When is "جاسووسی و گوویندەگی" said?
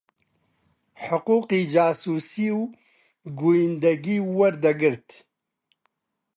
1.73-4.17